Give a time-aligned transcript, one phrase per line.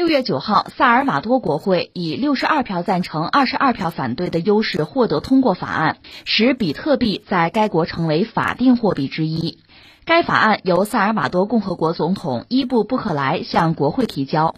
[0.00, 9.58] 六月九号，萨尔瓦多国会以六十二票赞成、二十二票反对的优势获得通过法案，使比特币在该国成为法定货币之一。
[10.06, 14.54] 该法案由萨尔瓦多共和国总统伊布·布克莱向国会提交。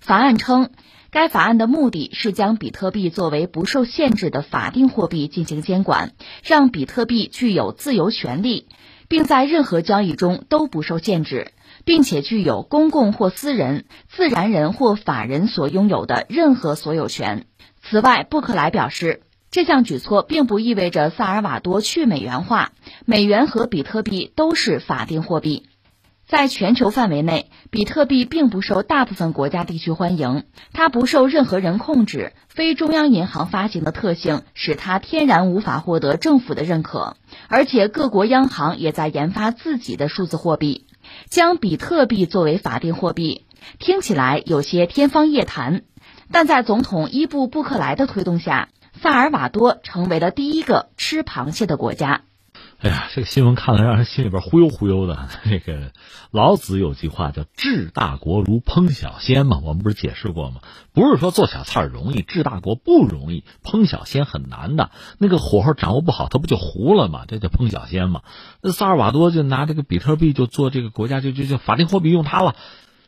[0.00, 0.70] 法案称，
[1.10, 8.66] 该法案的目的是将比特币作为不受限制的法定货币进行监管，让比特币具有自由权利，
[9.08, 11.48] 并在任何交易中都不受限制。
[11.86, 17.46] 并且具有公共或私人、自然人或法人所拥有的任何所有权。
[17.80, 19.22] 此外，布克莱表示，
[19.52, 22.72] 这项举措并不意味着萨尔瓦多去美元化，
[23.04, 25.68] 美元和比特币都是法定货币。
[26.26, 30.42] 在全球范围内，比特币并不受大部分国家地区欢迎。
[30.72, 40.85] 它不受任何人控制，非中央银行发行的特性使它天然无法获得政府的认可，而且各国央行也在研发自己的数字货币。
[41.28, 43.46] 将比特币作为法定货币，
[43.78, 45.82] 听起来有些天方夜谭，
[46.30, 48.68] 但在总统伊布·布克莱的推动下，
[49.02, 52.25] 萨尔瓦多成为了第一个吃螃蟹的国家。
[52.86, 55.28] 哎呀，这个新闻看了让人心里边忽悠忽悠的。
[55.44, 55.90] 那个
[56.30, 60.60] 老子有句话叫“治大国如烹小鲜”嘛，我们不是解释过吗？
[60.92, 64.92] 不是说做小菜容易，治大国不容易，烹小鲜很难的。
[65.18, 67.24] 那个火候掌握不好，它不就糊了吗？
[67.26, 68.22] 这叫烹小鲜嘛。
[68.62, 72.54] 那萨尔瓦多就拿这个比特币就做这个国家就就就法定货币用它了，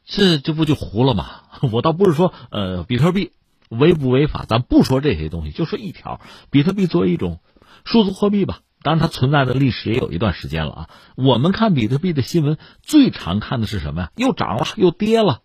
[0.04, 1.26] 这这不就糊了吗？
[1.70, 3.30] 我倒不是说呃比特币
[3.68, 7.38] 违不违法，咱不说这些东西，就说一条，比特币作为一种
[7.84, 8.58] 数字货币吧。
[8.82, 10.90] 当然，它存在的历史也有一段时间了啊。
[11.16, 14.10] 我们看比特币的新闻，最常看的是什么呀？
[14.16, 15.40] 又涨了，又跌了，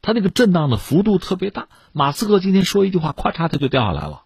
[0.00, 1.68] 它那个震荡的幅度特别大。
[1.92, 4.24] 马斯克今天说一句话，咵嚓，它就掉下来了；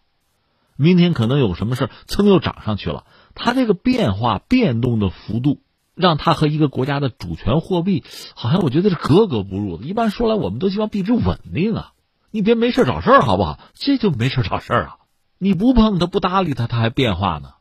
[0.76, 3.04] 明天可能有什么事蹭又涨上去了。
[3.34, 5.62] 它这个变化、变动的幅度，
[5.94, 9.84] 让它和一个国家的主权货币，好像我觉得是格格不入的。
[9.84, 11.92] 一般说来，我们都希望币值稳定啊，
[12.30, 13.58] 你别没事找事儿，好不好？
[13.74, 14.96] 这就没事找事儿啊！
[15.38, 17.55] 你不碰它，不搭理它，它还变化呢。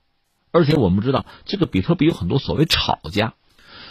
[0.56, 3.34] 而且我们知道，这个比特币有很多所谓炒家，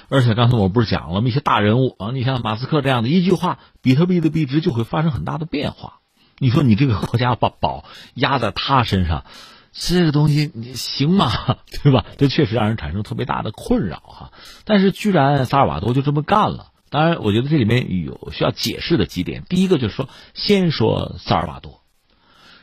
[0.09, 1.29] 而且刚才我不是讲了吗？
[1.29, 6.01] 一些大人物啊，你像马斯克这样的一句话，比特币的币值就会发生很大的变化。
[6.39, 7.85] 你说你这个国家把宝
[8.15, 9.25] 压在他身上，
[9.73, 11.31] 这个东西你行吗？
[11.83, 12.07] 对吧？
[12.17, 14.33] 这确实让人产生特别大的困扰哈。
[14.65, 16.69] 但是居然萨尔瓦多就这么干了。
[16.91, 19.45] 当然，我觉得这里面有需要解释的几点。
[19.49, 21.83] 第一个就是说，先说萨尔瓦多，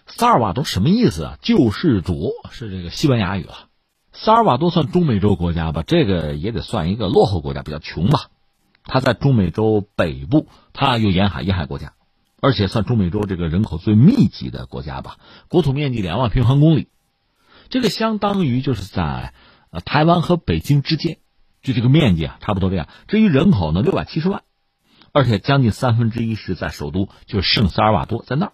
[0.08, 1.38] 萨尔瓦多什么意思啊？
[1.42, 3.68] 救世主是这个西班牙语啊。
[4.14, 8.30] 萨尔瓦多算中美洲国家吧，这个也得算一个落后国家，比较穷吧。
[8.84, 11.94] 它在中美洲北部，它有沿海，沿海国家，
[12.42, 15.18] 而且算中美洲这个人口最密集的国家吧。
[15.48, 16.90] 国土面积两万平方公里，
[17.70, 19.34] 这个相当于就是在
[19.70, 21.20] 呃台湾和北京之间，
[21.62, 22.90] 就这个面积啊，差不多这样。
[23.08, 24.44] 至于人口呢，六百七十万，
[25.14, 28.54] 而且将近三分之一是在首都，就是圣萨尔瓦多，在那儿。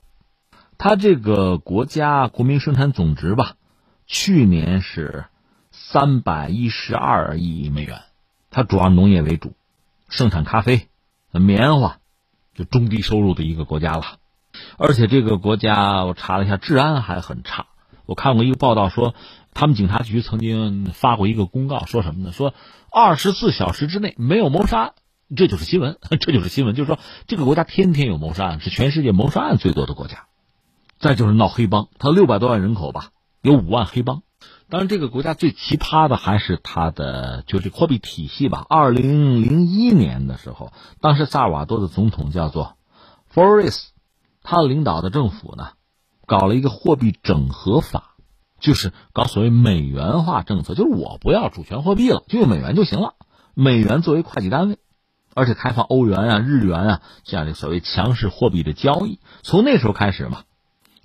[0.78, 3.56] 它这个国家国民生产总值吧，
[4.06, 5.26] 去年是。
[5.80, 8.02] 三百一十二亿美元，
[8.50, 9.54] 它主要农业为主，
[10.10, 10.88] 生产咖啡、
[11.32, 12.00] 棉花，
[12.56, 14.04] 就中低收入的一个国家了。
[14.78, 17.68] 而且这个国家我查了一下，治安还很差。
[18.06, 19.14] 我看过一个报道说，
[19.54, 22.32] 他们警察局曾经发过一个公告，说什么呢？
[22.32, 22.54] 说
[22.92, 24.94] 二十四小时之内没有谋杀，
[25.36, 26.74] 这就是新闻， 这就是新闻。
[26.74, 30.26] 就是说这个国家天天有谋杀案，是全世界谋杀案最多的国家。
[31.00, 33.12] 再就是闹黑帮，它六百多万人口吧，
[33.42, 34.24] 有五万黑帮。
[34.70, 38.66] 当然，这个国家最奇葩的还是它的就是货币体系吧。
[38.68, 42.76] 二零零一年的时候，当时萨尔瓦多的总统叫做
[43.30, 43.92] f o r e s
[44.44, 45.70] 他领导的政府呢，
[46.26, 48.16] 搞了一个货币整合法，
[48.60, 53.14] 就是搞所谓美元化政策，就是我不要主权货币了，就用美元就行了，
[53.54, 54.80] 美元作为会计单位，
[55.34, 59.22] 而且开放欧元啊、日元啊这样的所谓强势货币的交易。
[59.44, 60.44] 从那时候开始嘛。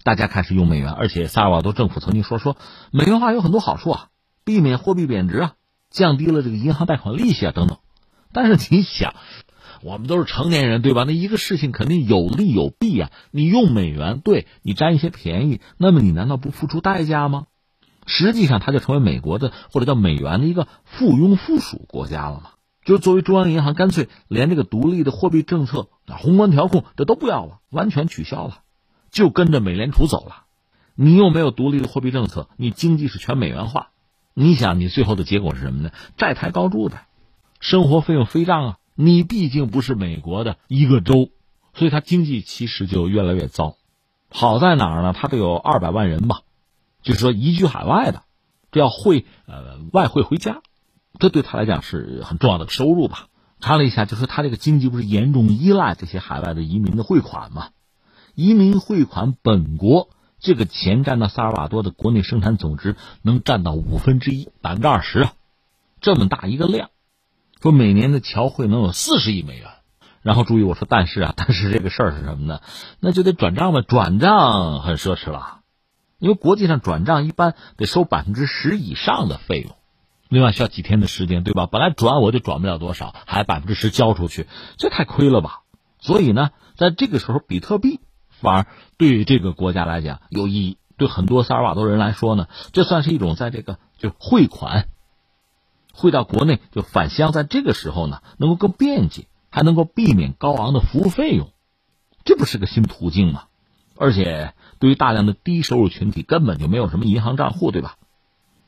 [0.04, 2.56] 大家开始用美元，而且萨尔瓦多政府曾经说说
[2.90, 4.08] 美元化有很多好处啊，
[4.44, 5.52] 避免货币贬值啊，
[5.90, 7.78] 降低了这个银行贷款利息啊等等。
[8.32, 9.14] 但是你想，
[9.82, 11.04] 我们都是成年人对吧？
[11.06, 13.10] 那一个事情肯定有利有弊啊。
[13.30, 17.46] 你用美元，对你占一些便宜，那么你难道不付出代价吗？
[18.04, 22.50] 实际上，它就成为美国的或者叫美元的一个附庸附属国家了嘛。
[22.84, 28.58] 就作为中央银行，干脆连这个独立的货币政策、宏观调控这都不要了，完全取消了。
[29.12, 30.46] 就跟着美联储走了。
[30.96, 33.90] 你又没有独立的货币政策，你经济是全美元化，
[34.34, 35.90] 你想你最后的结果是什么呢？
[36.16, 37.06] 债台高筑呗，
[37.60, 38.78] 生活费用飞涨啊！
[38.94, 41.30] 你毕竟不是美国的一个州，
[41.72, 43.76] 所以它经济其实就越来越糟。
[44.28, 45.14] 好在哪儿呢？
[45.14, 46.40] 它得有二百万人吧，
[47.02, 48.24] 就是说移居海外的，
[48.70, 50.60] 这要汇呃外汇回家，
[51.18, 53.28] 这对他来讲是很重要的收入吧。
[53.60, 57.70] 查了一下，就说他这个经济不是严重依赖这些海外的移民的汇款吗？
[58.34, 60.08] 移民汇款本国
[60.40, 65.32] 这个钱占到萨尔瓦多的国内生产总值能占到五分之一百分之二十啊
[66.00, 66.90] 这么大一个量。
[67.60, 69.68] 说每年的侨汇能有四十亿美元。
[70.22, 72.60] 然后注意我说但是啊但是这个事儿是什么呢？
[73.00, 75.60] 那就得转账了转账很奢侈了。
[76.18, 79.76] 因为国际上转账一般得收百分之十以上的费用。
[80.28, 81.66] 另外需要几天的时间对吧？
[81.66, 84.46] 本来转我就转不了多少还百分之十交出去
[84.76, 85.60] 这太亏了吧。
[86.00, 88.00] 所以呢在这个时候比特币
[88.42, 88.66] 反而
[88.98, 90.76] 对于这个国家来讲有意义。
[90.98, 94.86] 对很多萨尔瓦多人来说呢，这算是一种在这个就汇款，
[95.92, 101.50] 汇到国内就返乡，在这个时候呢，能够更便捷，还能够避免高昂的服务费用，
[102.24, 103.44] 这不是个新途径吗？
[103.96, 107.96] 而且对于大量的低收入群体，根本就没有什么银行账户，对吧？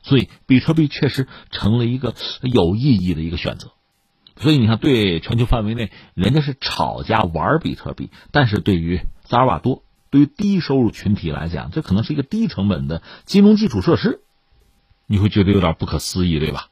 [0.02, 3.72] 所以比特币确实成了一个有意义的一个选择。
[4.36, 14.20] 所以你看，对全球范围内，人家是炒家玩比特币，但是对于萨尔瓦多对于低收入群体来讲这可能是一个低成本的金融基础设施
[15.06, 16.68] 你会觉得有点不可思议对吧？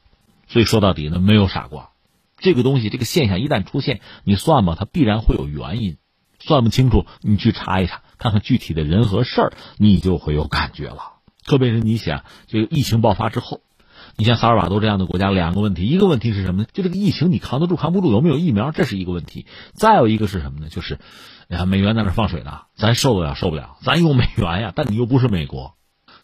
[0.47, 1.89] 所以说到底呢没有傻瓜。
[2.37, 5.97] 这个东西这个现象一旦出现你算吧它必然会有原因。
[6.39, 11.13] 算不清楚你去查一查看看具体的人和事儿你就会有感觉了。
[11.45, 13.61] 特别是你想这个疫情爆发之后
[14.15, 16.67] 你像萨尔瓦多这样的国家，两个问题，一个问题是什么呢？
[16.71, 19.45] 就这个疫情你扛得住扛不住，有没有疫苗，这是一个问题。
[19.73, 20.69] 再有一个是什么呢？
[20.69, 20.99] 就是，
[21.47, 23.77] 你看美元在那放水呢，咱受得了受不了？
[23.81, 25.75] 咱用美元呀，但你又不是美国，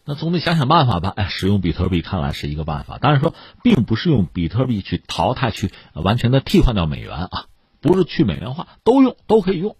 [0.04, 1.12] 那总得想想办法吧？
[1.16, 7.46] 哎，使用比特币看来是一个办法，当然说并不是用比特币去淘汰、去完全的替换掉美元啊，
[7.80, 9.76] 不是去美元化，都用都可以用。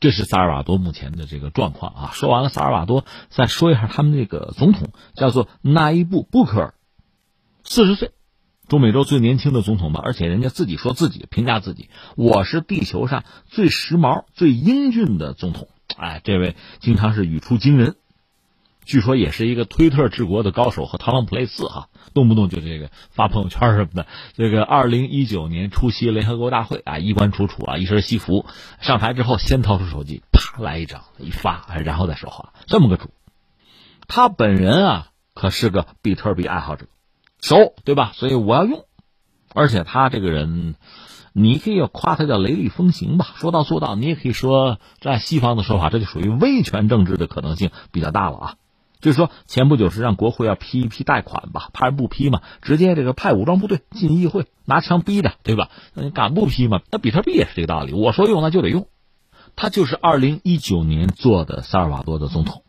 [0.00, 2.10] 这是萨尔瓦多目前的这个状况啊。
[2.12, 6.74] 说完了萨尔瓦多，再说一下他们这个总统，叫做纳伊布·布克尔。
[7.66, 8.12] 四十岁，
[8.68, 15.68] 中美洲最年轻的总统吧，而且人家自己说自己评价自己，我是地球上最时髦、最英俊的总统。
[15.96, 17.96] 哎，这位经常是语出惊人，
[18.84, 24.06] 据说也是一个推特治国的高手，和特朗普类似哈，动不动就这个发朋友圈什么的。
[24.34, 28.44] 这个二零一九年出席联合国大会啊，衣冠楚楚啊，一身西服
[28.80, 33.10] 上台之后，先掏出手机，啪来一张一发，然后再说话，这么个主。
[34.06, 36.86] 他本人啊，可是个比特币爱好者，
[37.44, 38.12] 熟，对吧？
[38.14, 38.86] 所以我要用。
[39.52, 40.76] 而且他这个人，
[41.34, 43.96] 你可以夸他叫雷厉风行吧，说到做到。
[43.96, 48.54] 你也可以说，在西方的说法，这就属于威权政治的可能性比较大了啊。
[49.02, 55.68] 就是说，前不久是让国会要批一批贷款吧，怕人不批嘛，直接这个派武装部队进议会，拿枪逼着，对吧？
[55.92, 56.80] 那你敢不批嘛？
[56.90, 57.92] 那比特币也是这个道理。
[57.92, 58.88] 我说用那就得用，
[59.54, 62.62] 他就是二零一九年做的萨尔瓦多的总统，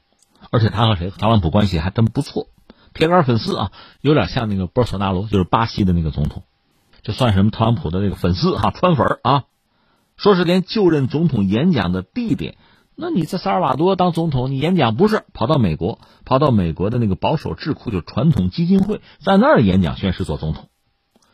[0.51, 2.49] 而且他和谁，特朗普关系还真不错。
[2.95, 6.43] 铁杆粉丝啊，有点像那个波尔索纳罗，就是巴西的那个总统，
[7.03, 7.51] 这算什么？
[7.51, 9.43] 特朗普的那个粉丝啊，川粉啊，
[10.15, 12.55] 说是连就任总统演讲的地点，
[12.95, 20.69] 那你在萨尔瓦多当总统，你演讲不是跑到美国，跑到美国的那个保守智库，就、传统基金会，在那儿演讲宣誓做总统，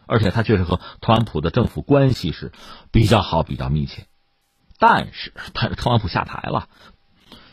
[0.07, 2.51] 而且他确实和特朗普的政府关系是
[2.91, 4.07] 比较好、比较密切，
[4.79, 6.69] 但是但是特朗普下台了，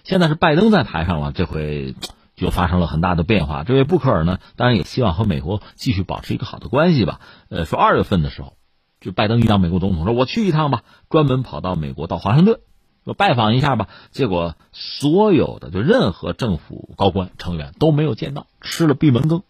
[0.02, 1.94] 现在是拜登在台上了，这回。
[2.38, 3.64] 就发生了很大的变化。
[3.64, 7.20] 这位布克尔呢当然也希望和美国继续保持一个好的关系吧。
[7.50, 8.54] 呃说二月份的时候
[9.00, 12.60] 就拜登遇到美国总统说我去一趟吧专门跑到美国到华盛顿
[13.04, 13.88] 说拜访一下吧。
[14.10, 19.42] 结果所有的就任何政府高官成员都没有见到吃了闭门羹。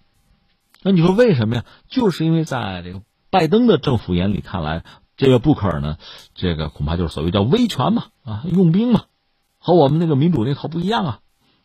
[0.83, 1.65] 那你说为什么呀？
[1.89, 4.85] 就是因为在这个拜登的政府眼里看来
[5.17, 5.99] 这个布克尔呢
[6.35, 9.05] 这个恐怕就是所谓叫威权嘛啊用兵嘛
[9.59, 11.21] 和我们那个民主那套不一样啊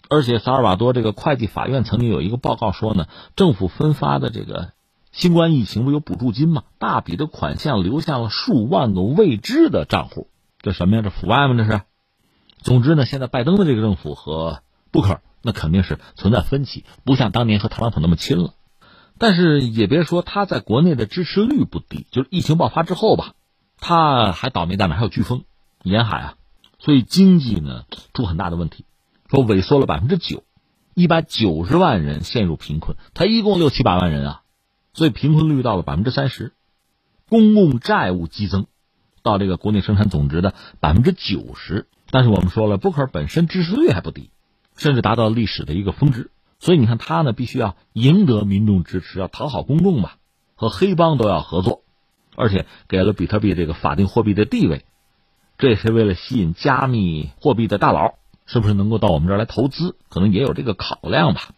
[0.09, 4.73] 而且萨尔瓦多这个会计法院曾经有一个报告说呢，政府分发的这个
[5.11, 6.63] 新冠疫情不有补助金吗？
[6.77, 10.29] 大笔的款项流向了数万个未知的账户，
[10.59, 11.01] 这什么呀？
[11.01, 11.55] 这腐败吗？
[11.55, 11.81] 这是。
[12.61, 18.53] 总之呢，现在拜登的这个政府和布克，那肯定是存在分歧，不像当年和特朗普那么亲了。
[19.17, 23.33] 但是也别说他在国内的支持率不低，就是疫情爆发之后吧，
[23.77, 24.95] 他还倒霉在哪？
[24.95, 25.43] 还有飓风，
[25.83, 26.35] 沿海啊，
[26.79, 28.85] 所以经济呢，出很大的问题。
[29.33, 30.43] 都萎缩了百分之九
[30.93, 34.41] 一百九十万人陷入贫困他一共六七百万人啊
[34.93, 36.53] 所以贫困率到了百分之三十
[37.29, 38.67] 公共债务激增
[39.23, 41.87] 到这个国内生产总值的百分之九十。
[42.11, 44.29] 但是我们说了不可本身支持率还不低
[44.77, 46.29] 甚至达到历史的一个峰值。
[46.59, 50.17] 所以你看他呢必须要赢得民众支持要讨好公众吧
[50.53, 51.81] 和黑帮都要合作
[52.35, 54.85] 而且给了比特币这个法定货币的地位
[55.57, 58.13] 这也是为了吸引加密货币的大佬
[58.45, 59.95] 是不是能够到我们这儿来投资？
[60.09, 61.49] 可能也有这个考量吧。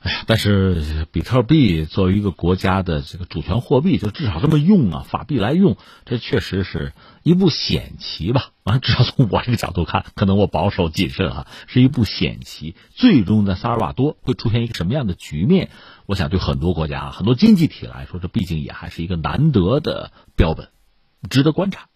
[0.00, 6.92] 哎呀，但是比特币作为一个国家的这个主权货币，就至少这么用啊，法币来用，这确实是
[7.22, 8.50] 一步险棋吧？
[8.64, 12.74] 啊，至少从我这个角度看，可能我保守谨慎啊，是一步险棋。
[12.90, 15.70] 最终在萨尔瓦多会出现一个什么样的局面？
[16.06, 20.70] 我想对很多国家、很多经济体来说，这毕竟也还是一个难得的标本，
[21.30, 21.87] 值得观察。